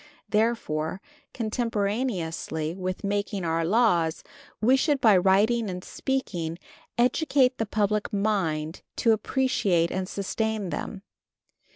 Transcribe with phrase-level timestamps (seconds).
[0.29, 0.99] Therefore,
[1.31, 4.23] contemporaneously with making our laws,
[4.59, 6.57] we should by writing and speaking
[6.97, 11.03] educate the public mind to appreciate and sustain them.